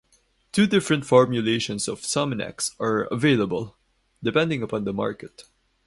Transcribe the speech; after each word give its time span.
Two 0.51 0.65
different 0.65 1.05
formulations 1.05 1.87
of 1.87 2.01
Sominex 2.01 2.71
are 2.79 3.01
available, 3.11 3.77
depending 4.23 4.63
upon 4.63 4.83
the 4.83 4.93
market. 4.93 5.43